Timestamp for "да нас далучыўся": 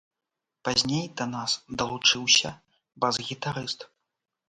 1.21-2.49